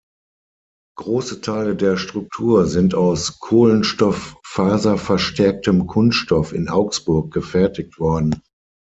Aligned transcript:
Große 0.97 1.41
Teile 1.41 1.75
der 1.75 1.95
Struktur 1.95 2.65
sind 2.65 2.95
aus 2.95 3.37
kohlenstofffaserverstärktem 3.37 5.85
Kunststoff 5.85 6.53
in 6.53 6.69
Augsburg 6.69 7.31
gefertigt 7.31 7.99
worden. 7.99 8.41